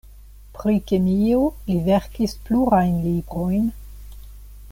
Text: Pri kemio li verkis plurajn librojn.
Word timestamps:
Pri 0.59 0.77
kemio 0.91 1.43
li 1.67 1.77
verkis 1.91 2.35
plurajn 2.47 2.99
librojn. 3.05 3.73